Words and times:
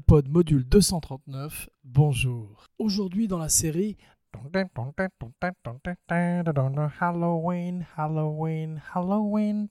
Abracadapod 0.00 0.28
module 0.28 0.64
239, 0.64 1.68
bonjour. 1.84 2.64
Aujourd'hui 2.78 3.28
dans 3.28 3.38
la 3.38 3.48
série 3.48 3.96
Halloween, 7.00 7.86
Halloween, 7.96 8.80
Halloween, 8.94 9.68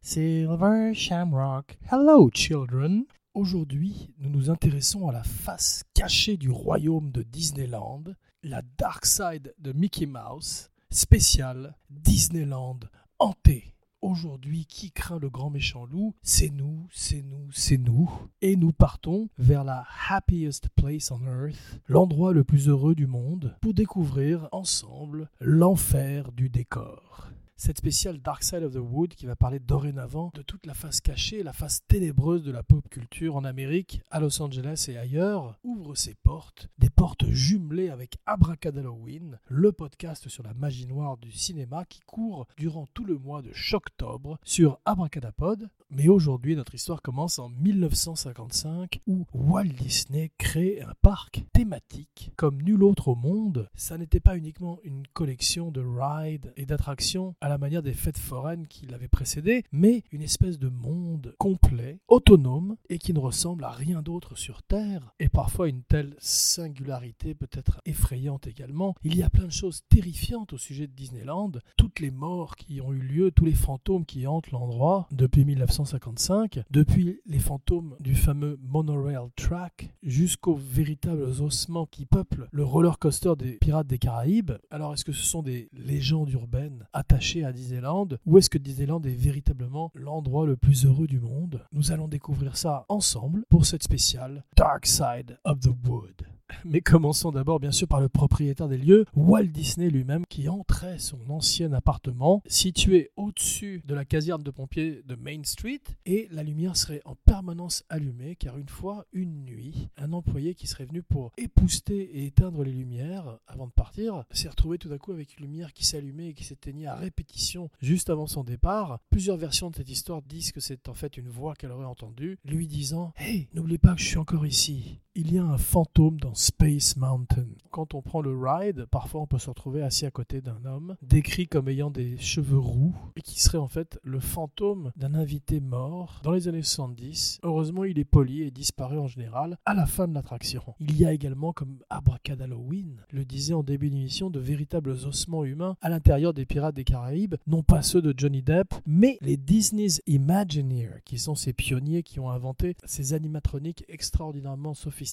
Silver 0.00 0.94
Shamrock. 0.94 1.76
Hello 1.90 2.30
children. 2.32 3.04
Aujourd'hui, 3.34 4.14
nous 4.18 4.30
nous 4.30 4.48
intéressons 4.48 5.08
à 5.08 5.12
la 5.12 5.24
face 5.24 5.82
cachée 5.92 6.36
du 6.36 6.50
royaume 6.50 7.10
de 7.10 7.22
Disneyland, 7.22 8.04
la 8.42 8.62
Dark 8.78 9.04
Side 9.04 9.54
de 9.58 9.72
Mickey 9.72 10.06
Mouse, 10.06 10.70
spécial 10.90 11.76
Disneyland 11.90 12.80
hanté. 13.18 13.75
Aujourd'hui, 14.06 14.66
qui 14.66 14.92
craint 14.92 15.18
le 15.18 15.28
grand 15.28 15.50
méchant 15.50 15.84
loup? 15.84 16.14
C'est 16.22 16.50
nous, 16.50 16.86
c'est 16.92 17.22
nous, 17.22 17.50
c'est 17.50 17.76
nous. 17.76 18.08
Et 18.40 18.54
nous 18.54 18.70
partons 18.70 19.28
vers 19.36 19.64
la 19.64 19.84
happiest 20.08 20.68
place 20.76 21.10
on 21.10 21.26
earth, 21.26 21.80
l'endroit 21.88 22.32
le 22.32 22.44
plus 22.44 22.68
heureux 22.68 22.94
du 22.94 23.08
monde, 23.08 23.56
pour 23.60 23.74
découvrir 23.74 24.48
ensemble 24.52 25.28
l'enfer 25.40 26.30
du 26.30 26.48
décor 26.48 27.32
cette 27.56 27.78
spéciale 27.78 28.20
Dark 28.20 28.42
Side 28.42 28.62
of 28.62 28.74
the 28.74 28.80
Wood 28.80 29.14
qui 29.14 29.24
va 29.24 29.34
parler 29.34 29.58
dorénavant 29.58 30.30
de 30.34 30.42
toute 30.42 30.66
la 30.66 30.74
face 30.74 31.00
cachée, 31.00 31.42
la 31.42 31.54
face 31.54 31.80
ténébreuse 31.88 32.42
de 32.42 32.52
la 32.52 32.62
pop 32.62 32.86
culture 32.88 33.34
en 33.34 33.44
Amérique, 33.44 34.02
à 34.10 34.20
Los 34.20 34.42
Angeles 34.42 34.86
et 34.88 34.98
ailleurs, 34.98 35.58
ouvre 35.64 35.94
ses 35.94 36.14
portes, 36.14 36.68
des 36.78 36.90
portes 36.90 37.26
jumelées 37.28 37.88
avec 37.88 38.18
Abracadalloween, 38.26 39.38
le 39.48 39.72
podcast 39.72 40.28
sur 40.28 40.42
la 40.42 40.52
magie 40.52 40.86
noire 40.86 41.16
du 41.16 41.32
cinéma 41.32 41.86
qui 41.86 42.00
court 42.00 42.46
durant 42.58 42.86
tout 42.92 43.04
le 43.04 43.18
mois 43.18 43.40
de 43.40 43.52
octobre 43.72 44.38
sur 44.44 44.78
Abracadapod. 44.84 45.68
Mais 45.90 46.08
aujourd'hui, 46.08 46.56
notre 46.56 46.74
histoire 46.74 47.00
commence 47.00 47.38
en 47.38 47.48
1955 47.48 49.00
où 49.06 49.24
Walt 49.32 49.64
Disney 49.64 50.32
crée 50.36 50.82
un 50.82 50.94
parc 51.00 51.44
thématique 51.52 52.32
comme 52.36 52.60
nul 52.60 52.82
autre 52.82 53.08
au 53.08 53.14
monde. 53.14 53.70
Ça 53.74 53.96
n'était 53.96 54.20
pas 54.20 54.36
uniquement 54.36 54.78
une 54.82 55.06
collection 55.06 55.70
de 55.70 55.80
rides 55.80 56.52
et 56.56 56.66
d'attractions 56.66 57.34
à 57.46 57.48
la 57.48 57.58
manière 57.58 57.84
des 57.84 57.92
fêtes 57.92 58.18
foraines 58.18 58.66
qui 58.66 58.86
l'avaient 58.86 59.06
précédé, 59.06 59.62
mais 59.70 60.02
une 60.10 60.22
espèce 60.22 60.58
de 60.58 60.68
monde 60.68 61.32
complet, 61.38 62.00
autonome 62.08 62.74
et 62.88 62.98
qui 62.98 63.12
ne 63.12 63.20
ressemble 63.20 63.62
à 63.62 63.70
rien 63.70 64.02
d'autre 64.02 64.36
sur 64.36 64.64
Terre. 64.64 65.14
Et 65.20 65.28
parfois 65.28 65.68
une 65.68 65.84
telle 65.84 66.16
singularité 66.18 67.36
peut 67.36 67.48
être 67.52 67.80
effrayante 67.86 68.48
également. 68.48 68.96
Il 69.04 69.16
y 69.16 69.22
a 69.22 69.30
plein 69.30 69.44
de 69.44 69.52
choses 69.52 69.84
terrifiantes 69.88 70.54
au 70.54 70.58
sujet 70.58 70.88
de 70.88 70.92
Disneyland. 70.92 71.52
Toutes 71.76 72.00
les 72.00 72.10
morts 72.10 72.56
qui 72.56 72.80
ont 72.80 72.92
eu 72.92 72.98
lieu, 72.98 73.30
tous 73.30 73.44
les 73.44 73.54
fantômes 73.54 74.06
qui 74.06 74.26
hantent 74.26 74.50
l'endroit 74.50 75.06
depuis 75.12 75.44
1955, 75.44 76.64
depuis 76.72 77.20
les 77.26 77.38
fantômes 77.38 77.94
du 78.00 78.16
fameux 78.16 78.58
monorail 78.60 79.18
track 79.36 79.94
jusqu'aux 80.02 80.56
véritables 80.56 81.22
ossements 81.40 81.86
qui 81.86 82.06
peuplent 82.06 82.48
le 82.50 82.64
roller 82.64 82.98
coaster 82.98 83.34
des 83.38 83.52
Pirates 83.52 83.86
des 83.86 83.98
Caraïbes. 83.98 84.58
Alors 84.72 84.94
est-ce 84.94 85.04
que 85.04 85.12
ce 85.12 85.24
sont 85.24 85.44
des 85.44 85.68
légendes 85.72 86.32
urbaines 86.32 86.88
attachées 86.92 87.35
à 87.44 87.52
Disneyland 87.52 88.08
ou 88.26 88.38
est-ce 88.38 88.50
que 88.50 88.58
Disneyland 88.58 89.02
est 89.02 89.10
véritablement 89.10 89.90
l'endroit 89.94 90.46
le 90.46 90.56
plus 90.56 90.86
heureux 90.86 91.06
du 91.06 91.20
monde? 91.20 91.64
Nous 91.72 91.92
allons 91.92 92.08
découvrir 92.08 92.56
ça 92.56 92.84
ensemble 92.88 93.44
pour 93.48 93.66
cette 93.66 93.82
spéciale 93.82 94.44
Dark 94.56 94.86
Side 94.86 95.38
of 95.44 95.60
the 95.60 95.70
Wood. 95.86 96.35
Mais 96.64 96.80
commençons 96.80 97.30
d'abord 97.30 97.60
bien 97.60 97.72
sûr 97.72 97.88
par 97.88 98.00
le 98.00 98.08
propriétaire 98.08 98.68
des 98.68 98.78
lieux, 98.78 99.04
Walt 99.14 99.46
Disney 99.46 99.90
lui-même, 99.90 100.24
qui 100.28 100.48
entrait 100.48 100.98
son 100.98 101.18
ancien 101.28 101.72
appartement 101.72 102.42
situé 102.46 103.10
au-dessus 103.16 103.82
de 103.84 103.94
la 103.94 104.04
caserne 104.04 104.42
de 104.42 104.50
pompiers 104.50 105.02
de 105.04 105.14
Main 105.14 105.42
Street 105.44 105.82
et 106.04 106.28
la 106.30 106.42
lumière 106.42 106.76
serait 106.76 107.02
en 107.04 107.14
permanence 107.14 107.84
allumée 107.88 108.36
car 108.36 108.58
une 108.58 108.68
fois, 108.68 109.06
une 109.12 109.44
nuit, 109.44 109.88
un 109.96 110.12
employé 110.12 110.54
qui 110.54 110.66
serait 110.66 110.86
venu 110.86 111.02
pour 111.02 111.32
épousseter 111.36 112.00
et 112.18 112.26
éteindre 112.26 112.62
les 112.62 112.72
lumières 112.72 113.38
avant 113.46 113.66
de 113.66 113.72
partir 113.72 114.24
s'est 114.30 114.48
retrouvé 114.48 114.78
tout 114.78 114.92
à 114.92 114.98
coup 114.98 115.12
avec 115.12 115.38
une 115.38 115.46
lumière 115.46 115.72
qui 115.72 115.84
s'allumait 115.84 116.28
et 116.28 116.34
qui 116.34 116.44
s'éteignait 116.44 116.86
à 116.86 116.94
répétition 116.94 117.70
juste 117.80 118.10
avant 118.10 118.26
son 118.26 118.44
départ. 118.44 119.00
Plusieurs 119.10 119.36
versions 119.36 119.70
de 119.70 119.76
cette 119.76 119.90
histoire 119.90 120.22
disent 120.22 120.52
que 120.52 120.60
c'est 120.60 120.88
en 120.88 120.94
fait 120.94 121.16
une 121.16 121.28
voix 121.28 121.54
qu'elle 121.54 121.72
aurait 121.72 121.86
entendue 121.86 122.38
lui 122.44 122.66
disant 122.66 123.12
Hey, 123.16 123.48
n'oublie 123.54 123.78
pas 123.78 123.94
que 123.94 124.00
je 124.00 124.06
suis 124.06 124.18
encore 124.18 124.46
ici. 124.46 125.00
Il 125.18 125.32
y 125.32 125.38
a 125.38 125.44
un 125.46 125.56
fantôme 125.56 126.20
dans 126.20 126.34
Space 126.34 126.98
Mountain. 126.98 127.46
Quand 127.70 127.94
on 127.94 128.02
prend 128.02 128.20
le 128.20 128.36
ride, 128.38 128.84
parfois 128.90 129.22
on 129.22 129.26
peut 129.26 129.38
se 129.38 129.48
retrouver 129.48 129.80
assis 129.80 130.04
à 130.04 130.10
côté 130.10 130.42
d'un 130.42 130.62
homme, 130.66 130.94
décrit 131.00 131.46
comme 131.46 131.70
ayant 131.70 131.90
des 131.90 132.18
cheveux 132.18 132.58
roux, 132.58 132.94
et 133.16 133.22
qui 133.22 133.40
serait 133.40 133.56
en 133.56 133.66
fait 133.66 133.98
le 134.02 134.20
fantôme 134.20 134.92
d'un 134.94 135.14
invité 135.14 135.60
mort 135.60 136.20
dans 136.22 136.32
les 136.32 136.48
années 136.48 136.60
70. 136.60 137.38
Heureusement, 137.44 137.84
il 137.84 137.98
est 137.98 138.04
poli 138.04 138.42
et 138.42 138.50
disparaît 138.50 138.98
en 138.98 139.06
général 139.06 139.56
à 139.64 139.72
la 139.72 139.86
fin 139.86 140.06
de 140.06 140.12
l'attraction. 140.12 140.62
Il 140.80 140.98
y 140.98 141.06
a 141.06 141.14
également, 141.14 141.54
comme 141.54 141.78
Abracadalloween 141.88 143.00
le 143.10 143.24
disait 143.24 143.54
en 143.54 143.62
début 143.62 143.88
d'émission, 143.88 144.28
de 144.28 144.38
véritables 144.38 144.90
ossements 144.90 145.44
humains 145.44 145.78
à 145.80 145.88
l'intérieur 145.88 146.34
des 146.34 146.44
Pirates 146.44 146.76
des 146.76 146.84
Caraïbes, 146.84 147.36
non 147.46 147.62
pas 147.62 147.80
ceux 147.80 148.02
de 148.02 148.12
Johnny 148.14 148.42
Depp, 148.42 148.74
mais 148.84 149.16
les 149.22 149.38
Disney's 149.38 150.02
Imagineers, 150.06 151.00
qui 151.06 151.18
sont 151.18 151.34
ces 151.34 151.54
pionniers 151.54 152.02
qui 152.02 152.20
ont 152.20 152.28
inventé 152.28 152.76
ces 152.84 153.14
animatroniques 153.14 153.86
extraordinairement 153.88 154.74
sophistiqués, 154.74 155.05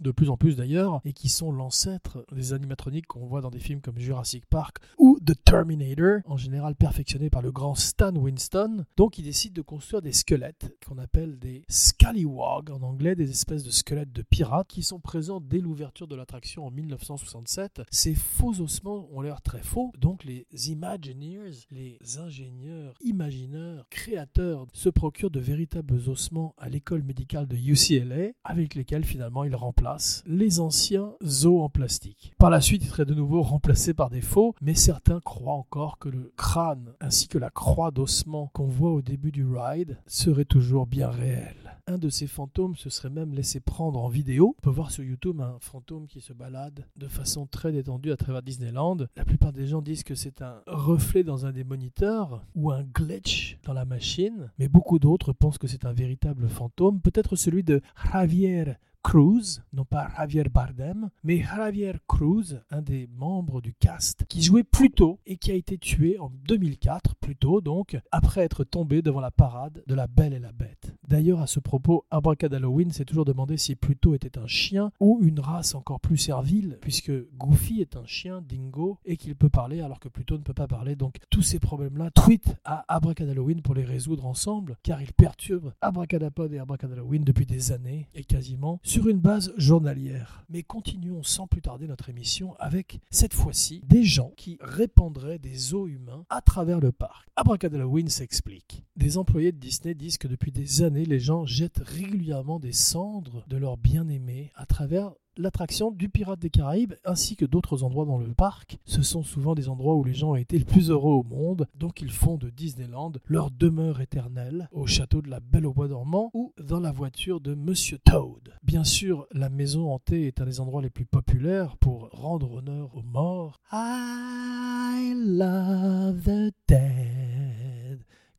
de 0.00 0.10
plus 0.10 0.30
en 0.30 0.36
plus 0.36 0.56
d'ailleurs, 0.56 1.00
et 1.04 1.12
qui 1.12 1.28
sont 1.28 1.52
l'ancêtre 1.52 2.24
des 2.32 2.52
animatroniques 2.52 3.06
qu'on 3.06 3.26
voit 3.26 3.40
dans 3.40 3.50
des 3.50 3.60
films 3.60 3.80
comme 3.80 3.98
Jurassic 3.98 4.44
Park 4.46 4.78
ou 4.98 5.18
The 5.24 5.34
Terminator, 5.44 6.20
en 6.26 6.36
général 6.36 6.74
perfectionnés 6.74 7.30
par 7.30 7.42
le 7.42 7.52
grand 7.52 7.74
Stan 7.74 8.14
Winston. 8.14 8.84
Donc 8.96 9.18
il 9.18 9.24
décide 9.24 9.52
de 9.52 9.62
construire 9.62 10.02
des 10.02 10.12
squelettes 10.12 10.76
qu'on 10.86 10.98
appelle 10.98 11.38
des 11.38 11.64
scallywags 11.68 12.70
en 12.70 12.82
anglais, 12.82 13.14
des 13.14 13.30
espèces 13.30 13.62
de 13.62 13.70
squelettes 13.70 14.12
de 14.12 14.22
pirates 14.22 14.68
qui 14.68 14.82
sont 14.82 15.00
présents 15.00 15.40
dès 15.40 15.58
l'ouverture 15.58 16.08
de 16.08 16.16
l'attraction 16.16 16.66
en 16.66 16.70
1967. 16.70 17.82
Ces 17.90 18.14
faux 18.14 18.60
ossements 18.60 19.08
ont 19.12 19.20
l'air 19.20 19.42
très 19.42 19.62
faux, 19.62 19.92
donc 19.98 20.24
les 20.24 20.46
Imagineers, 20.68 21.66
les 21.70 21.98
ingénieurs, 22.18 22.94
imagineurs, 23.00 23.86
créateurs 23.90 24.66
se 24.72 24.88
procurent 24.88 25.30
de 25.30 25.40
véritables 25.40 26.08
ossements 26.08 26.54
à 26.58 26.68
l'école 26.68 27.02
médicale 27.02 27.46
de 27.46 27.56
UCLA 27.56 28.32
avec 28.44 28.74
lesquels 28.74 29.04
finalement 29.04 29.35
ils 29.44 29.56
remplacent 29.56 30.22
les 30.26 30.60
anciens 30.60 31.14
os 31.22 31.46
en 31.46 31.68
plastique. 31.68 32.34
Par 32.38 32.50
la 32.50 32.60
suite, 32.60 32.82
il 32.84 32.88
serait 32.88 33.04
de 33.04 33.14
nouveau 33.14 33.42
remplacé 33.42 33.94
par 33.94 34.10
des 34.10 34.20
faux, 34.20 34.54
mais 34.60 34.74
certains 34.74 35.20
croient 35.20 35.54
encore 35.54 35.98
que 35.98 36.08
le 36.08 36.32
crâne 36.36 36.94
ainsi 37.00 37.28
que 37.28 37.38
la 37.38 37.50
croix 37.50 37.90
d'ossement 37.90 38.50
qu'on 38.52 38.66
voit 38.66 38.92
au 38.92 39.02
début 39.02 39.32
du 39.32 39.46
ride 39.46 39.98
serait 40.06 40.44
toujours 40.44 40.86
bien 40.86 41.08
réel. 41.08 41.56
Un 41.88 41.98
de 41.98 42.08
ces 42.08 42.26
fantômes 42.26 42.74
se 42.74 42.90
serait 42.90 43.10
même 43.10 43.32
laissé 43.32 43.60
prendre 43.60 44.02
en 44.02 44.08
vidéo. 44.08 44.56
On 44.58 44.62
peut 44.62 44.70
voir 44.70 44.90
sur 44.90 45.04
YouTube 45.04 45.40
un 45.40 45.56
fantôme 45.60 46.08
qui 46.08 46.20
se 46.20 46.32
balade 46.32 46.84
de 46.96 47.06
façon 47.06 47.46
très 47.46 47.70
détendue 47.70 48.10
à 48.10 48.16
travers 48.16 48.42
Disneyland. 48.42 48.96
La 49.16 49.24
plupart 49.24 49.52
des 49.52 49.68
gens 49.68 49.82
disent 49.82 50.02
que 50.02 50.16
c'est 50.16 50.42
un 50.42 50.62
reflet 50.66 51.22
dans 51.22 51.46
un 51.46 51.52
des 51.52 51.62
moniteurs 51.62 52.44
ou 52.56 52.72
un 52.72 52.82
glitch 52.82 53.58
dans 53.64 53.72
la 53.72 53.84
machine, 53.84 54.50
mais 54.58 54.66
beaucoup 54.66 54.98
d'autres 54.98 55.32
pensent 55.32 55.58
que 55.58 55.68
c'est 55.68 55.84
un 55.84 55.92
véritable 55.92 56.48
fantôme, 56.48 57.00
peut-être 57.00 57.36
celui 57.36 57.62
de 57.62 57.80
Javier 58.12 58.76
Cruz, 59.06 59.62
non 59.72 59.84
pas 59.84 60.08
Javier 60.16 60.42
Bardem, 60.52 61.10
mais 61.22 61.40
Javier 61.40 61.92
Cruz, 62.08 62.60
un 62.70 62.82
des 62.82 63.06
membres 63.06 63.60
du 63.60 63.72
cast, 63.72 64.24
qui 64.28 64.42
jouait 64.42 64.64
Pluto 64.64 65.20
et 65.26 65.36
qui 65.36 65.52
a 65.52 65.54
été 65.54 65.78
tué 65.78 66.18
en 66.18 66.28
2004, 66.48 67.14
Pluto 67.14 67.60
donc, 67.60 67.96
après 68.10 68.40
être 68.40 68.64
tombé 68.64 69.02
devant 69.02 69.20
la 69.20 69.30
parade 69.30 69.84
de 69.86 69.94
La 69.94 70.08
Belle 70.08 70.32
et 70.32 70.40
la 70.40 70.50
Bête. 70.50 70.92
D'ailleurs, 71.08 71.40
à 71.40 71.46
ce 71.46 71.60
propos, 71.60 72.04
Abracadalloween 72.10 72.90
s'est 72.90 73.04
toujours 73.04 73.24
demandé 73.24 73.56
si 73.56 73.76
Pluto 73.76 74.14
était 74.16 74.38
un 74.38 74.48
chien 74.48 74.90
ou 74.98 75.20
une 75.22 75.38
race 75.38 75.76
encore 75.76 76.00
plus 76.00 76.16
servile, 76.16 76.78
puisque 76.80 77.12
Goofy 77.36 77.80
est 77.80 77.96
un 77.96 78.06
chien 78.06 78.42
dingo 78.42 78.98
et 79.04 79.16
qu'il 79.16 79.36
peut 79.36 79.48
parler 79.48 79.80
alors 79.80 80.00
que 80.00 80.08
Pluto 80.08 80.36
ne 80.36 80.42
peut 80.42 80.52
pas 80.52 80.66
parler. 80.66 80.96
Donc 80.96 81.18
tous 81.30 81.42
ces 81.42 81.60
problèmes-là, 81.60 82.10
tweet 82.10 82.56
à 82.64 82.84
Abracadalloween 82.88 83.62
pour 83.62 83.74
les 83.74 83.84
résoudre 83.84 84.26
ensemble, 84.26 84.76
car 84.82 85.00
ils 85.00 85.12
perturbent 85.12 85.74
Abracadapod 85.80 86.52
et 86.52 86.58
Abracadalloween 86.58 87.22
depuis 87.22 87.46
des 87.46 87.70
années 87.70 88.08
et 88.14 88.24
quasiment 88.24 88.80
sur 88.82 89.08
une 89.08 89.20
base 89.20 89.52
journalière. 89.56 90.44
Mais 90.48 90.64
continuons 90.64 91.22
sans 91.22 91.46
plus 91.46 91.62
tarder 91.62 91.86
notre 91.86 92.08
émission 92.08 92.56
avec 92.58 92.98
cette 93.10 93.34
fois-ci 93.34 93.80
des 93.86 94.02
gens 94.02 94.32
qui 94.36 94.58
répandraient 94.60 95.38
des 95.38 95.72
os 95.72 95.88
humains 95.88 96.24
à 96.30 96.40
travers 96.40 96.80
le 96.80 96.90
parc. 96.90 97.28
Abracadalloween 97.36 98.08
s'explique. 98.08 98.82
Des 98.96 99.18
employés 99.18 99.52
de 99.52 99.58
Disney 99.58 99.94
disent 99.94 100.18
que 100.18 100.26
depuis 100.26 100.50
des 100.50 100.82
années, 100.82 100.95
les 101.04 101.20
gens 101.20 101.44
jettent 101.44 101.82
régulièrement 101.84 102.58
des 102.58 102.72
cendres 102.72 103.44
de 103.48 103.56
leurs 103.56 103.76
bien-aimés 103.76 104.50
à 104.54 104.66
travers 104.66 105.12
l'attraction 105.36 105.90
du 105.90 106.08
Pirate 106.08 106.40
des 106.40 106.50
Caraïbes 106.50 106.94
ainsi 107.04 107.36
que 107.36 107.44
d'autres 107.44 107.82
endroits 107.82 108.06
dans 108.06 108.18
le 108.18 108.32
parc. 108.32 108.78
Ce 108.84 109.02
sont 109.02 109.22
souvent 109.22 109.54
des 109.54 109.68
endroits 109.68 109.94
où 109.94 110.04
les 110.04 110.14
gens 110.14 110.30
ont 110.30 110.36
été 110.36 110.58
le 110.58 110.64
plus 110.64 110.90
heureux 110.90 111.12
au 111.12 111.22
monde, 111.22 111.66
donc 111.74 112.00
ils 112.00 112.10
font 112.10 112.36
de 112.36 112.50
Disneyland 112.50 113.12
leur 113.26 113.50
demeure 113.50 114.00
éternelle 114.00 114.68
au 114.72 114.86
château 114.86 115.22
de 115.22 115.28
la 115.28 115.40
Belle 115.40 115.66
au 115.66 115.72
Bois 115.72 115.88
dormant 115.88 116.30
ou 116.34 116.52
dans 116.58 116.80
la 116.80 116.92
voiture 116.92 117.40
de 117.40 117.54
Monsieur 117.54 117.98
Toad. 117.98 118.54
Bien 118.62 118.84
sûr, 118.84 119.26
la 119.32 119.48
maison 119.48 119.92
hantée 119.92 120.26
est 120.26 120.40
un 120.40 120.46
des 120.46 120.60
endroits 120.60 120.82
les 120.82 120.90
plus 120.90 121.06
populaires 121.06 121.76
pour 121.76 122.08
rendre 122.12 122.52
honneur 122.52 122.96
aux 122.96 123.02
morts. 123.02 123.60
I 123.72 125.12
love 125.14 126.22
the 126.22 126.52
dead 126.66 127.45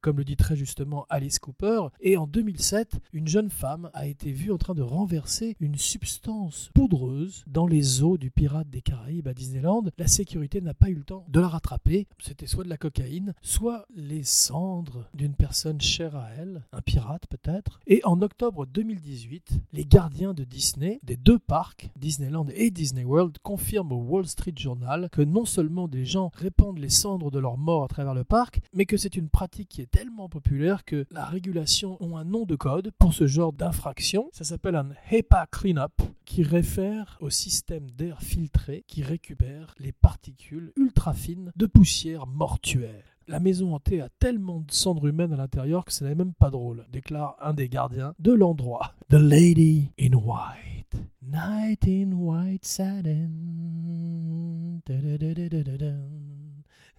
comme 0.01 0.17
le 0.17 0.23
dit 0.23 0.35
très 0.35 0.55
justement 0.55 1.05
Alice 1.09 1.39
Cooper. 1.39 1.87
Et 2.01 2.17
en 2.17 2.27
2007, 2.27 2.99
une 3.13 3.27
jeune 3.27 3.49
femme 3.49 3.89
a 3.93 4.07
été 4.07 4.31
vue 4.31 4.51
en 4.51 4.57
train 4.57 4.75
de 4.75 4.81
renverser 4.81 5.55
une 5.59 5.77
substance 5.77 6.69
poudreuse 6.73 7.43
dans 7.47 7.67
les 7.67 8.03
eaux 8.03 8.17
du 8.17 8.31
Pirate 8.31 8.69
des 8.69 8.81
Caraïbes 8.81 9.27
à 9.27 9.33
Disneyland. 9.33 9.85
La 9.97 10.07
sécurité 10.07 10.61
n'a 10.61 10.73
pas 10.73 10.89
eu 10.89 10.95
le 10.95 11.03
temps 11.03 11.25
de 11.27 11.39
la 11.39 11.47
rattraper. 11.47 12.07
C'était 12.19 12.47
soit 12.47 12.63
de 12.63 12.69
la 12.69 12.77
cocaïne, 12.77 13.33
soit 13.41 13.85
les 13.95 14.23
cendres 14.23 15.07
d'une 15.13 15.35
personne 15.35 15.81
chère 15.81 16.15
à 16.15 16.29
elle, 16.37 16.63
un 16.71 16.81
pirate 16.81 17.27
peut-être. 17.27 17.79
Et 17.87 18.01
en 18.03 18.21
octobre 18.21 18.65
2018, 18.65 19.59
les 19.73 19.85
gardiens 19.85 20.33
de 20.33 20.43
Disney, 20.43 20.99
des 21.03 21.17
deux 21.17 21.39
parcs, 21.39 21.89
Disneyland 21.95 22.47
et 22.53 22.71
Disney 22.71 23.03
World, 23.03 23.37
confirment 23.43 23.93
au 23.93 24.01
Wall 24.03 24.27
Street 24.27 24.53
Journal 24.55 25.09
que 25.11 25.21
non 25.21 25.45
seulement 25.45 25.87
des 25.87 26.05
gens 26.05 26.31
répandent 26.33 26.79
les 26.79 26.89
cendres 26.89 27.31
de 27.31 27.39
leurs 27.39 27.57
morts 27.57 27.83
à 27.83 27.87
travers 27.87 28.13
le 28.13 28.23
parc, 28.23 28.61
mais 28.73 28.85
que 28.85 28.97
c'est 28.97 29.15
une 29.15 29.29
pratique 29.29 29.69
qui 29.69 29.81
est 29.81 29.86
tellement 29.87 30.29
populaire 30.29 30.85
que 30.85 31.05
la 31.11 31.25
régulation 31.25 31.97
ont 31.99 32.17
un 32.17 32.25
nom 32.25 32.45
de 32.45 32.55
code 32.55 32.91
pour 32.99 33.13
ce 33.13 33.27
genre 33.27 33.53
d'infraction. 33.53 34.29
Ça 34.33 34.43
s'appelle 34.43 34.75
un 34.75 34.89
HEPA 35.11 35.47
Cleanup, 35.51 36.01
qui 36.25 36.43
réfère 36.43 37.17
au 37.21 37.29
système 37.29 37.89
d'air 37.91 38.21
filtré 38.21 38.83
qui 38.87 39.01
récupère 39.03 39.73
les 39.79 39.91
particules 39.91 40.71
ultra 40.75 41.13
fines 41.13 41.51
de 41.55 41.65
poussière 41.65 42.27
mortuaire. 42.27 43.17
La 43.27 43.39
maison 43.39 43.75
hantée 43.75 44.01
a 44.01 44.09
tellement 44.19 44.61
de 44.61 44.71
cendres 44.71 45.07
humaines 45.07 45.33
à 45.33 45.37
l'intérieur 45.37 45.83
que 45.83 45.91
ce 45.91 46.03
n'est 46.05 46.15
même 46.15 46.33
pas 46.33 46.49
drôle, 46.49 46.85
déclare 46.89 47.35
un 47.41 47.53
des 47.53 47.67
gardiens 47.67 48.13
de 48.19 48.31
l'endroit. 48.31 48.93
The 49.09 49.15
Lady 49.15 49.91
in 49.99 50.13
White. 50.13 50.95
Night 51.21 51.85
in 51.87 52.13
White 52.13 52.65
Satin. 52.65 53.29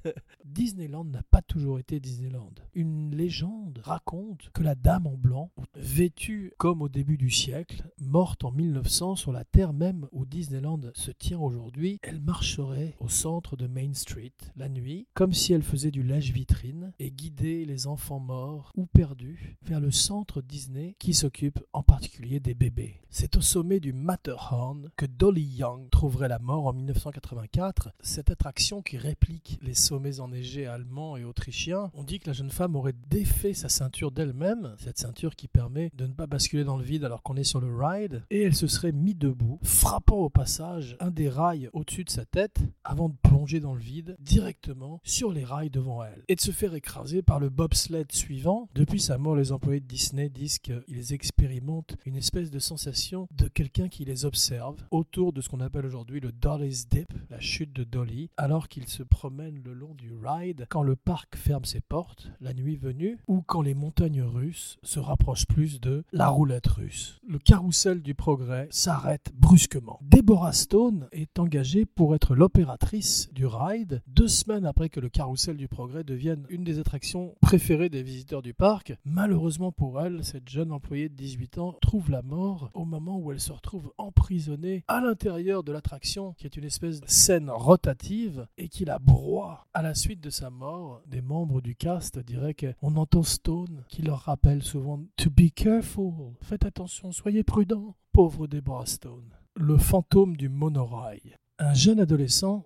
Disneyland 0.44 1.04
n'a 1.04 1.22
pas 1.22 1.42
toujours 1.42 1.78
été 1.78 2.00
Disneyland. 2.00 2.52
Une 2.74 3.14
légende 3.14 3.80
raconte 3.82 4.50
que 4.52 4.62
la 4.62 4.74
dame 4.74 5.06
en 5.06 5.16
blanc, 5.16 5.50
vêtue 5.74 6.52
comme 6.58 6.82
au 6.82 6.88
début 6.88 7.16
du 7.16 7.30
siècle, 7.30 7.88
morte 8.00 8.44
en 8.44 8.52
1900 8.52 9.16
sur 9.16 9.32
la 9.32 9.44
terre 9.44 9.72
même 9.72 10.06
où 10.12 10.24
Disneyland 10.24 10.80
se 10.94 11.10
tient 11.10 11.38
aujourd'hui, 11.38 11.98
elle 12.02 12.20
marcherait 12.20 12.94
au 13.00 13.08
centre 13.08 13.56
de 13.56 13.66
Main 13.66 13.94
Street 13.94 14.32
la 14.56 14.68
nuit, 14.68 15.06
comme 15.14 15.32
si 15.32 15.52
elle 15.52 15.62
faisait 15.62 15.90
du 15.90 16.02
lèche-vitrine 16.02 16.92
et 16.98 17.10
guidait 17.10 17.64
les 17.64 17.86
enfants 17.86 18.20
morts 18.20 18.72
ou 18.76 18.86
perdus 18.86 19.56
vers 19.62 19.80
le 19.80 19.90
centre 19.90 20.42
Disney 20.42 20.96
qui 20.98 21.14
s'occupe 21.14 21.60
en 21.72 21.82
particulier 21.82 22.40
des 22.40 22.54
bébés. 22.54 23.00
C'est 23.10 23.36
au 23.36 23.40
sommet 23.40 23.80
du 23.80 23.92
Matterhorn 23.92 24.90
que 24.96 25.06
Dolly 25.06 25.42
Young 25.42 25.88
trouverait 25.90 26.28
la 26.28 26.38
mort 26.38 26.66
en 26.66 26.72
1984. 26.72 27.90
Cette 28.00 28.30
attraction 28.30 28.82
qui 28.82 28.98
réplique 28.98 29.58
les 29.62 29.74
sommets 29.88 30.20
enneigés 30.20 30.66
allemands 30.66 31.16
et 31.16 31.24
autrichiens, 31.24 31.90
on 31.94 32.02
dit 32.02 32.18
que 32.18 32.26
la 32.26 32.34
jeune 32.34 32.50
femme 32.50 32.76
aurait 32.76 32.92
défait 33.08 33.54
sa 33.54 33.70
ceinture 33.70 34.10
d'elle-même, 34.10 34.74
cette 34.76 34.98
ceinture 34.98 35.34
qui 35.34 35.48
permet 35.48 35.88
de 35.94 36.06
ne 36.06 36.12
pas 36.12 36.26
basculer 36.26 36.62
dans 36.62 36.76
le 36.76 36.84
vide 36.84 37.04
alors 37.04 37.22
qu'on 37.22 37.36
est 37.36 37.44
sur 37.44 37.58
le 37.58 37.74
ride, 37.74 38.22
et 38.28 38.42
elle 38.42 38.54
se 38.54 38.66
serait 38.66 38.92
mise 38.92 39.16
debout, 39.16 39.58
frappant 39.62 40.18
au 40.18 40.28
passage 40.28 40.94
un 41.00 41.10
des 41.10 41.30
rails 41.30 41.70
au-dessus 41.72 42.04
de 42.04 42.10
sa 42.10 42.26
tête 42.26 42.58
avant 42.84 43.08
de 43.08 43.14
plonger 43.22 43.60
dans 43.60 43.72
le 43.72 43.80
vide 43.80 44.14
directement 44.20 45.00
sur 45.04 45.32
les 45.32 45.42
rails 45.42 45.70
devant 45.70 46.04
elle, 46.04 46.22
et 46.28 46.34
de 46.34 46.40
se 46.42 46.50
faire 46.50 46.74
écraser 46.74 47.22
par 47.22 47.40
le 47.40 47.48
bobsled 47.48 48.12
suivant. 48.12 48.68
Depuis 48.74 49.00
sa 49.00 49.16
mort, 49.16 49.36
les 49.36 49.52
employés 49.52 49.80
de 49.80 49.86
Disney 49.86 50.28
disent 50.28 50.58
qu'ils 50.58 51.14
expérimentent 51.14 51.96
une 52.04 52.16
espèce 52.16 52.50
de 52.50 52.58
sensation 52.58 53.26
de 53.30 53.48
quelqu'un 53.48 53.88
qui 53.88 54.04
les 54.04 54.26
observe 54.26 54.76
autour 54.90 55.32
de 55.32 55.40
ce 55.40 55.48
qu'on 55.48 55.60
appelle 55.60 55.86
aujourd'hui 55.86 56.20
le 56.20 56.30
Dolly's 56.30 56.88
Dip, 56.88 57.10
la 57.30 57.40
chute 57.40 57.72
de 57.72 57.84
Dolly, 57.84 58.28
alors 58.36 58.68
qu'ils 58.68 58.88
se 58.88 59.02
promènent 59.02 59.62
le 59.64 59.77
long 59.78 59.94
du 59.94 60.12
ride 60.12 60.66
quand 60.68 60.82
le 60.82 60.96
parc 60.96 61.36
ferme 61.36 61.64
ses 61.64 61.80
portes, 61.80 62.32
la 62.40 62.52
nuit 62.52 62.76
venue, 62.76 63.18
ou 63.28 63.42
quand 63.42 63.62
les 63.62 63.74
montagnes 63.74 64.22
russes 64.22 64.76
se 64.82 64.98
rapprochent 64.98 65.46
plus 65.46 65.80
de 65.80 66.04
la 66.12 66.28
roulette 66.28 66.66
russe. 66.66 67.20
Le 67.28 67.38
carrousel 67.38 68.02
du 68.02 68.14
progrès 68.14 68.66
s'arrête 68.70 69.30
brusquement. 69.34 70.00
Deborah 70.02 70.52
Stone 70.52 71.06
est 71.12 71.38
engagée 71.38 71.86
pour 71.86 72.16
être 72.16 72.34
l'opératrice 72.34 73.32
du 73.32 73.46
ride 73.46 74.02
deux 74.08 74.26
semaines 74.26 74.66
après 74.66 74.88
que 74.88 74.98
le 74.98 75.08
carrousel 75.08 75.56
du 75.56 75.68
progrès 75.68 76.02
devienne 76.02 76.44
une 76.48 76.64
des 76.64 76.80
attractions 76.80 77.36
préférées 77.40 77.88
des 77.88 78.02
visiteurs 78.02 78.42
du 78.42 78.54
parc. 78.54 78.94
Malheureusement 79.04 79.70
pour 79.70 80.00
elle, 80.00 80.24
cette 80.24 80.48
jeune 80.48 80.72
employée 80.72 81.08
de 81.08 81.14
18 81.14 81.58
ans 81.58 81.76
trouve 81.80 82.10
la 82.10 82.22
mort 82.22 82.70
au 82.74 82.84
moment 82.84 83.18
où 83.18 83.30
elle 83.30 83.40
se 83.40 83.52
retrouve 83.52 83.92
emprisonnée 83.96 84.82
à 84.88 85.00
l'intérieur 85.00 85.62
de 85.62 85.70
l'attraction, 85.70 86.32
qui 86.32 86.46
est 86.46 86.56
une 86.56 86.64
espèce 86.64 87.00
de 87.00 87.08
scène 87.08 87.48
rotative 87.48 88.48
et 88.56 88.68
qui 88.68 88.84
la 88.84 88.98
broie 88.98 89.67
à 89.74 89.82
la 89.82 89.94
suite 89.94 90.20
de 90.20 90.30
sa 90.30 90.50
mort, 90.50 91.02
des 91.06 91.20
membres 91.20 91.60
du 91.60 91.76
cast 91.76 92.18
diraient 92.18 92.54
qu'on 92.54 92.96
entend 92.96 93.22
Stone 93.22 93.84
qui 93.88 94.02
leur 94.02 94.20
rappelle 94.20 94.62
souvent 94.62 95.04
To 95.16 95.30
be 95.30 95.50
careful, 95.54 96.34
faites 96.40 96.64
attention, 96.64 97.12
soyez 97.12 97.42
prudents. 97.42 97.94
Pauvre 98.12 98.46
Deborah 98.46 98.86
Stone. 98.86 99.30
Le 99.54 99.76
fantôme 99.76 100.36
du 100.36 100.48
monorail. 100.48 101.36
Un 101.58 101.74
jeune 101.74 102.00
adolescent 102.00 102.64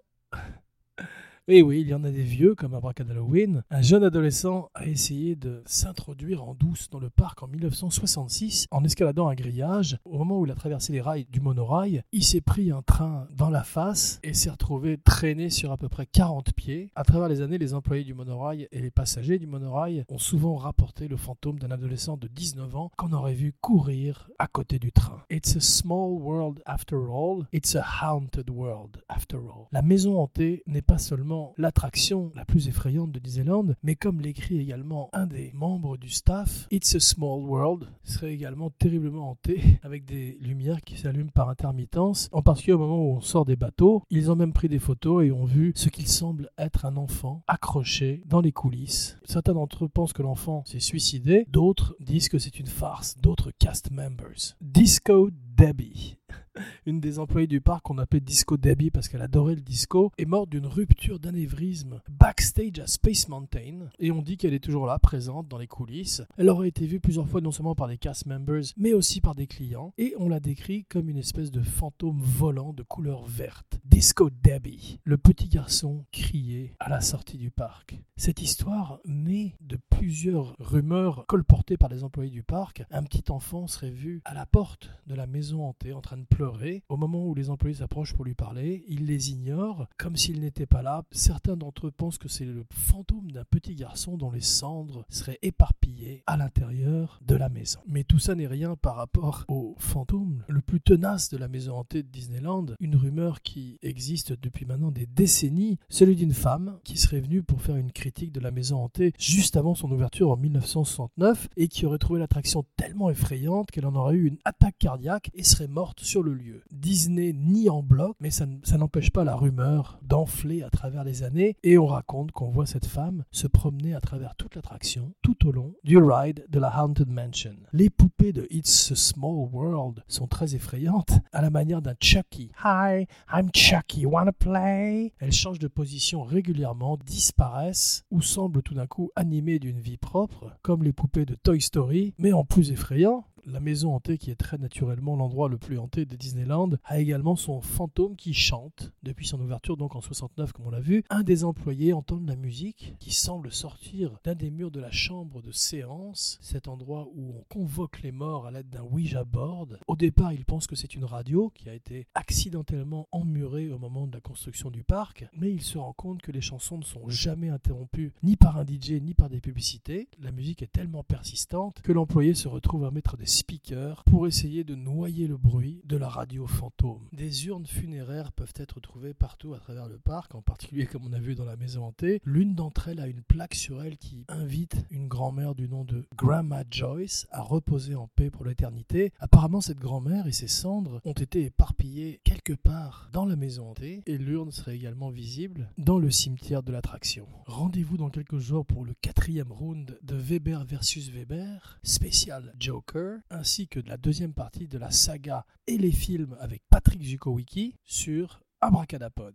et 1.48 1.60
oui, 1.60 1.80
il 1.80 1.88
y 1.88 1.94
en 1.94 2.04
a 2.04 2.10
des 2.12 2.22
vieux, 2.22 2.54
comme 2.54 2.72
Abracad 2.74 3.10
Halloween. 3.10 3.64
Un 3.68 3.82
jeune 3.82 4.04
adolescent 4.04 4.70
a 4.74 4.86
essayé 4.86 5.34
de 5.34 5.60
s'introduire 5.66 6.44
en 6.44 6.54
douce 6.54 6.88
dans 6.88 7.00
le 7.00 7.10
parc 7.10 7.42
en 7.42 7.48
1966 7.48 8.66
en 8.70 8.84
escaladant 8.84 9.26
un 9.26 9.34
grillage. 9.34 9.98
Au 10.04 10.18
moment 10.18 10.38
où 10.38 10.46
il 10.46 10.52
a 10.52 10.54
traversé 10.54 10.92
les 10.92 11.00
rails 11.00 11.26
du 11.32 11.40
monorail, 11.40 12.02
il 12.12 12.22
s'est 12.22 12.40
pris 12.40 12.70
un 12.70 12.82
train 12.82 13.26
dans 13.36 13.50
la 13.50 13.64
face 13.64 14.20
et 14.22 14.34
s'est 14.34 14.50
retrouvé 14.50 14.98
traîné 14.98 15.50
sur 15.50 15.72
à 15.72 15.76
peu 15.76 15.88
près 15.88 16.06
40 16.06 16.52
pieds. 16.52 16.92
À 16.94 17.02
travers 17.02 17.28
les 17.28 17.40
années, 17.40 17.58
les 17.58 17.74
employés 17.74 18.04
du 18.04 18.14
monorail 18.14 18.68
et 18.70 18.80
les 18.80 18.92
passagers 18.92 19.40
du 19.40 19.48
monorail 19.48 20.04
ont 20.10 20.18
souvent 20.18 20.54
rapporté 20.54 21.08
le 21.08 21.16
fantôme 21.16 21.58
d'un 21.58 21.72
adolescent 21.72 22.16
de 22.16 22.28
19 22.28 22.76
ans 22.76 22.92
qu'on 22.96 23.12
aurait 23.12 23.34
vu 23.34 23.52
courir 23.60 24.30
à 24.38 24.46
côté 24.46 24.78
du 24.78 24.92
train. 24.92 25.24
It's 25.28 25.56
a 25.56 25.60
small 25.60 26.12
world 26.20 26.62
after 26.66 26.98
all. 26.98 27.46
It's 27.52 27.74
a 27.74 27.82
haunted 27.82 28.48
world 28.48 29.02
after 29.08 29.38
all. 29.38 29.66
La 29.72 29.82
maison 29.82 30.20
hantée 30.20 30.62
n'est 30.68 30.82
pas 30.82 30.98
seulement 30.98 31.31
l'attraction 31.56 32.32
la 32.34 32.44
plus 32.44 32.68
effrayante 32.68 33.12
de 33.12 33.18
Disneyland, 33.18 33.74
mais 33.82 33.96
comme 33.96 34.20
l'écrit 34.20 34.58
également 34.58 35.08
un 35.12 35.26
des 35.26 35.50
membres 35.54 35.96
du 35.96 36.08
staff, 36.08 36.66
It's 36.70 36.94
a 36.94 37.00
Small 37.00 37.40
World 37.44 37.88
serait 38.04 38.32
également 38.32 38.70
terriblement 38.70 39.30
hanté 39.30 39.62
avec 39.82 40.04
des 40.04 40.36
lumières 40.40 40.82
qui 40.82 40.96
s'allument 40.96 41.30
par 41.30 41.48
intermittence, 41.48 42.28
en 42.32 42.42
particulier 42.42 42.74
au 42.74 42.78
moment 42.78 43.02
où 43.02 43.16
on 43.16 43.20
sort 43.20 43.44
des 43.44 43.56
bateaux. 43.56 44.02
Ils 44.10 44.30
ont 44.30 44.36
même 44.36 44.52
pris 44.52 44.68
des 44.68 44.78
photos 44.78 45.24
et 45.24 45.32
ont 45.32 45.44
vu 45.44 45.72
ce 45.74 45.88
qu'il 45.88 46.08
semble 46.08 46.50
être 46.58 46.84
un 46.84 46.96
enfant 46.96 47.42
accroché 47.46 48.22
dans 48.26 48.40
les 48.40 48.52
coulisses. 48.52 49.18
Certains 49.24 49.54
d'entre 49.54 49.84
eux 49.84 49.88
pensent 49.88 50.12
que 50.12 50.22
l'enfant 50.22 50.62
s'est 50.66 50.80
suicidé, 50.80 51.46
d'autres 51.48 51.96
disent 52.00 52.28
que 52.28 52.38
c'est 52.38 52.58
une 52.58 52.66
farce, 52.66 53.16
d'autres 53.18 53.50
cast 53.58 53.90
members. 53.90 54.56
Disco 54.60 55.30
Debbie 55.56 56.16
une 56.86 57.00
des 57.00 57.18
employées 57.18 57.46
du 57.46 57.60
parc 57.60 57.84
qu'on 57.84 57.98
appelait 57.98 58.20
Disco 58.20 58.56
Debbie 58.56 58.90
parce 58.90 59.08
qu'elle 59.08 59.22
adorait 59.22 59.54
le 59.54 59.60
disco, 59.60 60.12
est 60.18 60.24
morte 60.24 60.50
d'une 60.50 60.66
rupture 60.66 61.18
d'anévrisme 61.18 62.00
backstage 62.10 62.78
à 62.78 62.86
Space 62.86 63.28
Mountain. 63.28 63.88
Et 63.98 64.10
on 64.10 64.22
dit 64.22 64.36
qu'elle 64.36 64.54
est 64.54 64.62
toujours 64.62 64.86
là, 64.86 64.98
présente 64.98 65.48
dans 65.48 65.58
les 65.58 65.66
coulisses. 65.66 66.22
Elle 66.36 66.48
aurait 66.48 66.68
été 66.68 66.86
vue 66.86 67.00
plusieurs 67.00 67.28
fois 67.28 67.40
non 67.40 67.50
seulement 67.50 67.74
par 67.74 67.88
des 67.88 67.98
cast 67.98 68.26
members, 68.26 68.64
mais 68.76 68.92
aussi 68.92 69.20
par 69.20 69.34
des 69.34 69.46
clients. 69.46 69.92
Et 69.98 70.14
on 70.18 70.28
la 70.28 70.40
décrit 70.40 70.84
comme 70.84 71.08
une 71.08 71.18
espèce 71.18 71.50
de 71.50 71.62
fantôme 71.62 72.20
volant 72.20 72.72
de 72.72 72.82
couleur 72.82 73.24
verte. 73.24 73.78
Disco 73.84 74.30
Debbie, 74.30 74.98
le 75.04 75.18
petit 75.18 75.48
garçon 75.48 76.04
criait 76.12 76.74
à 76.80 76.88
la 76.88 77.00
sortie 77.00 77.38
du 77.38 77.50
parc. 77.50 78.00
Cette 78.16 78.42
histoire 78.42 79.00
naît 79.04 79.54
de 79.60 79.78
plusieurs 79.90 80.54
rumeurs 80.58 81.24
colportées 81.26 81.76
par 81.76 81.88
les 81.88 82.04
employés 82.04 82.30
du 82.30 82.42
parc. 82.42 82.84
Un 82.90 83.02
petit 83.02 83.30
enfant 83.30 83.66
serait 83.66 83.90
vu 83.90 84.20
à 84.24 84.34
la 84.34 84.46
porte 84.46 84.90
de 85.06 85.14
la 85.14 85.26
maison 85.26 85.41
hantée 85.50 85.92
en 85.92 86.00
train 86.00 86.16
de 86.16 86.24
pleurer 86.24 86.82
au 86.88 86.96
moment 86.96 87.26
où 87.26 87.34
les 87.34 87.50
employés 87.50 87.76
s'approchent 87.76 88.14
pour 88.14 88.24
lui 88.24 88.34
parler, 88.34 88.84
il 88.88 89.06
les 89.06 89.30
ignore, 89.30 89.88
comme 89.98 90.16
s'il 90.16 90.40
n'était 90.40 90.66
pas 90.66 90.82
là. 90.82 91.04
Certains 91.10 91.56
d'entre 91.56 91.88
eux 91.88 91.90
pensent 91.90 92.18
que 92.18 92.28
c'est 92.28 92.44
le 92.44 92.64
fantôme 92.70 93.30
d'un 93.32 93.44
petit 93.44 93.74
garçon 93.74 94.16
dont 94.16 94.30
les 94.30 94.40
cendres 94.40 95.04
seraient 95.08 95.38
éparpillées 95.42 96.22
à 96.26 96.36
l'intérieur 96.36 97.20
de 97.26 97.34
la 97.34 97.48
maison. 97.48 97.80
Mais 97.86 98.04
tout 98.04 98.18
ça 98.18 98.34
n'est 98.34 98.46
rien 98.46 98.76
par 98.76 98.96
rapport 98.96 99.44
au 99.48 99.74
fantôme 99.78 100.44
le 100.48 100.60
plus 100.60 100.80
tenace 100.80 101.28
de 101.30 101.36
la 101.36 101.48
maison 101.48 101.76
hantée 101.76 102.02
de 102.02 102.08
Disneyland, 102.08 102.66
une 102.80 102.96
rumeur 102.96 103.42
qui 103.42 103.78
existe 103.82 104.32
depuis 104.32 104.66
maintenant 104.66 104.90
des 104.90 105.06
décennies, 105.06 105.78
celui 105.88 106.16
d'une 106.16 106.32
femme 106.32 106.78
qui 106.84 106.98
serait 106.98 107.20
venue 107.20 107.42
pour 107.42 107.62
faire 107.62 107.76
une 107.76 107.92
critique 107.92 108.32
de 108.32 108.40
la 108.40 108.50
maison 108.50 108.84
hantée 108.84 109.12
juste 109.18 109.56
avant 109.56 109.74
son 109.74 109.90
ouverture 109.90 110.30
en 110.30 110.36
1969 110.36 111.48
et 111.56 111.68
qui 111.68 111.86
aurait 111.86 111.98
trouvé 111.98 112.20
l'attraction 112.20 112.64
tellement 112.76 113.10
effrayante 113.10 113.70
qu'elle 113.70 113.86
en 113.86 113.94
aurait 113.94 114.16
eu 114.16 114.26
une 114.26 114.38
attaque 114.44 114.76
cardiaque 114.78 115.30
et 115.34 115.44
serait 115.44 115.68
morte 115.68 116.00
sur 116.00 116.22
le 116.22 116.34
lieu. 116.34 116.62
Disney 116.70 117.32
nie 117.32 117.70
en 117.70 117.82
bloc, 117.82 118.16
mais 118.20 118.30
ça, 118.30 118.46
n'empêche 118.78 119.10
pas 119.10 119.24
la 119.24 119.36
rumeur 119.36 119.98
d'enfler 120.02 120.62
à 120.62 120.70
travers 120.70 121.04
les 121.04 121.22
années 121.22 121.56
et 121.62 121.78
on 121.78 121.86
raconte 121.86 122.32
qu'on 122.32 122.50
voit 122.50 122.66
cette 122.66 122.86
femme 122.86 123.24
se 123.30 123.46
promener 123.46 123.94
à 123.94 124.00
travers 124.00 124.34
toute 124.36 124.54
l'attraction 124.56 125.12
tout 125.22 125.46
au 125.46 125.52
long 125.52 125.74
du 125.84 125.98
ride 125.98 126.44
de 126.48 126.58
la 126.58 126.82
Haunted 126.82 127.08
Mansion. 127.08 127.56
Les 127.72 127.90
poupées 127.90 128.32
de 128.32 128.46
It's 128.50 128.92
a 128.92 128.96
Small 128.96 129.48
World 129.52 130.02
sont 130.08 130.26
très 130.26 130.54
effrayantes, 130.54 131.18
à 131.32 131.42
la 131.42 131.50
manière 131.50 131.82
d'un 131.82 131.94
Chucky. 132.00 132.50
Hi, 132.64 133.06
I'm 133.32 133.50
Chucky, 133.54 134.06
wanna 134.06 134.32
play? 134.32 135.12
Elles 135.18 135.32
changent 135.32 135.58
de 135.58 135.68
position 135.68 136.22
régulièrement, 136.22 136.98
disparaissent 137.04 138.04
ou 138.10 138.22
semblent 138.22 138.62
tout 138.62 138.74
d'un 138.74 138.86
coup 138.86 139.10
animées 139.16 139.58
d'une 139.58 139.80
vie 139.80 139.96
propre, 139.96 140.56
comme 140.62 140.82
les 140.82 140.92
poupées 140.92 141.26
de 141.26 141.34
Toy 141.34 141.60
Story, 141.60 142.14
mais 142.18 142.32
en 142.32 142.44
plus 142.44 142.70
effrayant, 142.70 143.24
la 143.46 143.60
maison 143.60 143.94
hantée, 143.94 144.18
qui 144.18 144.30
est 144.30 144.36
très 144.36 144.58
naturellement 144.58 145.16
l'endroit 145.16 145.48
le 145.48 145.58
plus 145.58 145.78
hanté 145.78 146.04
de 146.04 146.16
Disneyland, 146.16 146.70
a 146.84 147.00
également 147.00 147.36
son 147.36 147.60
fantôme 147.60 148.16
qui 148.16 148.34
chante 148.34 148.92
depuis 149.02 149.26
son 149.26 149.40
ouverture, 149.40 149.76
donc 149.76 149.96
en 149.96 150.00
69, 150.00 150.52
comme 150.52 150.66
on 150.66 150.70
l'a 150.70 150.80
vu. 150.80 151.04
Un 151.10 151.22
des 151.22 151.44
employés 151.44 151.92
entend 151.92 152.18
de 152.18 152.28
la 152.28 152.36
musique 152.36 152.94
qui 152.98 153.12
semble 153.12 153.52
sortir 153.52 154.18
d'un 154.24 154.34
des 154.34 154.50
murs 154.50 154.70
de 154.70 154.80
la 154.80 154.90
chambre 154.90 155.42
de 155.42 155.52
séance, 155.52 156.38
cet 156.40 156.68
endroit 156.68 157.08
où 157.14 157.34
on 157.36 157.44
convoque 157.48 158.02
les 158.02 158.12
morts 158.12 158.46
à 158.46 158.50
l'aide 158.50 158.70
d'un 158.70 158.82
Ouija 158.82 159.24
board. 159.24 159.78
Au 159.86 159.96
départ, 159.96 160.32
il 160.32 160.44
pense 160.44 160.66
que 160.66 160.76
c'est 160.76 160.94
une 160.94 161.04
radio 161.04 161.50
qui 161.54 161.68
a 161.68 161.74
été 161.74 162.06
accidentellement 162.14 163.08
emmurée 163.12 163.70
au 163.70 163.78
moment 163.78 164.06
de 164.06 164.12
la 164.12 164.20
construction 164.20 164.70
du 164.70 164.84
parc, 164.84 165.26
mais 165.36 165.52
il 165.52 165.62
se 165.62 165.78
rend 165.78 165.92
compte 165.92 166.22
que 166.22 166.32
les 166.32 166.40
chansons 166.40 166.78
ne 166.78 166.84
sont 166.84 167.08
jamais 167.08 167.48
interrompues 167.48 168.12
ni 168.22 168.36
par 168.36 168.56
un 168.58 168.64
DJ 168.64 168.92
ni 169.02 169.14
par 169.14 169.28
des 169.28 169.40
publicités. 169.40 170.08
La 170.20 170.32
musique 170.32 170.62
est 170.62 170.72
tellement 170.72 171.02
persistante 171.02 171.80
que 171.82 171.92
l'employé 171.92 172.34
se 172.34 172.48
retrouve 172.48 172.84
à 172.84 172.90
mettre 172.90 173.16
des 173.16 173.26
speakers 173.32 174.04
pour 174.04 174.26
essayer 174.26 174.62
de 174.62 174.74
noyer 174.74 175.26
le 175.26 175.36
bruit 175.36 175.80
de 175.84 175.96
la 175.96 176.08
radio 176.08 176.46
fantôme. 176.46 177.08
Des 177.12 177.46
urnes 177.46 177.66
funéraires 177.66 178.32
peuvent 178.32 178.52
être 178.56 178.78
trouvées 178.80 179.14
partout 179.14 179.54
à 179.54 179.58
travers 179.58 179.88
le 179.88 179.98
parc, 179.98 180.34
en 180.34 180.42
particulier 180.42 180.86
comme 180.86 181.06
on 181.06 181.12
a 181.12 181.18
vu 181.18 181.34
dans 181.34 181.44
la 181.44 181.56
maison 181.56 181.84
hantée. 181.84 182.20
L'une 182.24 182.54
d'entre 182.54 182.88
elles 182.88 183.00
a 183.00 183.06
une 183.06 183.22
plaque 183.22 183.54
sur 183.54 183.82
elle 183.82 183.96
qui 183.96 184.24
invite 184.28 184.76
une 184.90 185.08
grand-mère 185.08 185.54
du 185.54 185.68
nom 185.68 185.84
de 185.84 186.06
Grandma 186.14 186.62
Joyce 186.70 187.26
à 187.30 187.40
reposer 187.40 187.94
en 187.94 188.06
paix 188.08 188.30
pour 188.30 188.44
l'éternité. 188.44 189.12
Apparemment, 189.18 189.60
cette 189.60 189.80
grand-mère 189.80 190.26
et 190.26 190.32
ses 190.32 190.48
cendres 190.48 191.00
ont 191.04 191.12
été 191.12 191.44
éparpillées 191.44 192.20
quelque 192.24 192.52
part 192.52 193.08
dans 193.12 193.24
la 193.24 193.36
maison 193.36 193.70
hantée 193.70 194.02
et 194.06 194.18
l'urne 194.18 194.52
serait 194.52 194.76
également 194.76 195.10
visible 195.10 195.70
dans 195.78 195.98
le 195.98 196.10
cimetière 196.10 196.62
de 196.62 196.72
l'attraction. 196.72 197.26
Rendez-vous 197.46 197.96
dans 197.96 198.10
quelques 198.10 198.38
jours 198.38 198.66
pour 198.66 198.84
le 198.84 198.94
quatrième 199.00 199.52
round 199.52 199.98
de 200.02 200.16
Weber 200.16 200.64
versus 200.64 201.10
Weber, 201.10 201.78
spécial 201.82 202.54
Joker, 202.58 203.20
ainsi 203.30 203.68
que 203.68 203.80
de 203.80 203.88
la 203.88 203.96
deuxième 203.96 204.34
partie 204.34 204.68
de 204.68 204.78
la 204.78 204.90
saga 204.90 205.46
et 205.66 205.78
les 205.78 205.92
films 205.92 206.36
avec 206.40 206.62
Patrick 206.68 207.02
Zukowicki 207.02 207.76
sur 207.84 208.42
Abracadapod. 208.60 209.34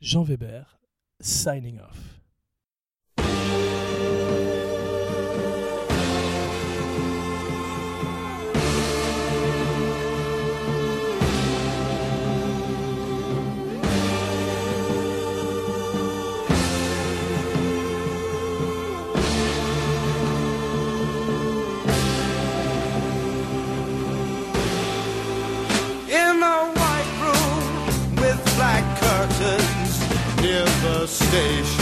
Jean 0.00 0.22
Weber, 0.22 0.80
signing 1.20 1.78
off. 1.80 2.20
The 31.00 31.06
station. 31.06 31.79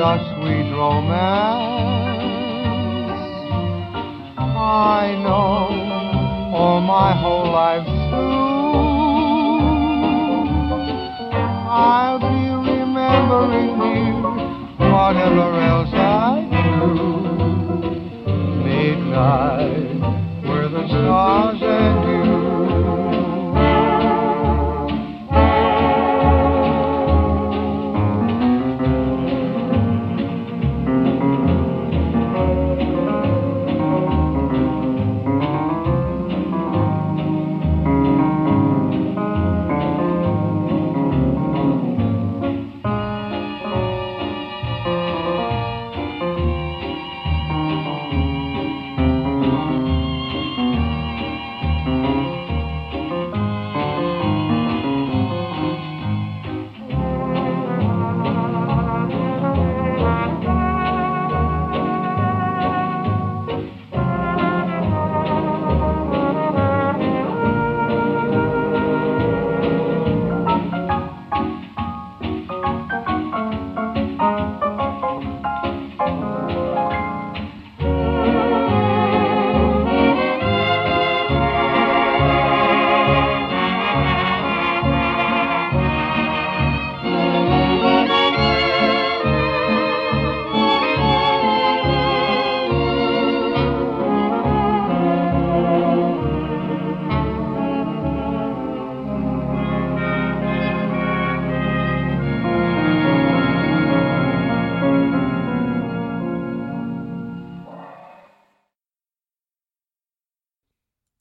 about 0.00 0.18
our 0.18 0.40
sweet 0.40 0.68
romance. 0.72 1.10
I 4.38 5.12
know 5.22 6.56
all 6.56 6.80
my 6.80 7.12
whole 7.20 7.52
life 7.52 7.84
through. 7.84 8.40
I'll 11.68 12.18
be 12.18 12.48
remembering 12.70 13.76
you, 13.94 14.22
whatever 14.90 15.60
else 15.60 15.92
I 15.92 16.48
do. 16.80 16.94
Midnight, 18.64 20.00
where 20.48 20.68
the 20.68 20.88
stars 20.88 21.60
and 21.62 22.09